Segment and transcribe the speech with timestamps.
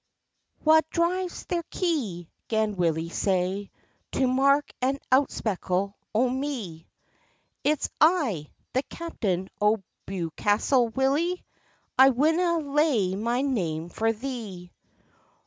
[0.65, 3.69] "Wha drives thir kye?" 'gan Willie say,
[4.13, 6.87] "To mak an outspeckle o' me?"
[7.63, 11.45] "It's I, the captain o' Bewcastle, Willie;
[11.99, 14.71] I winna layne my name for thee."